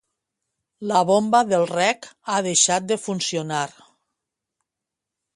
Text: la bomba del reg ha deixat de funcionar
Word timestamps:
la 0.91 1.01
bomba 1.09 1.41
del 1.49 1.65
reg 1.71 2.07
ha 2.35 2.39
deixat 2.47 2.87
de 2.91 2.97
funcionar 3.03 3.67